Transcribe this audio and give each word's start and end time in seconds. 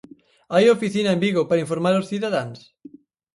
¿Hai 0.53 0.65
oficina 0.75 1.09
en 1.15 1.21
Vigo 1.25 1.41
para 1.49 1.63
informar 1.65 1.93
os 1.99 2.09
cidadáns? 2.11 2.59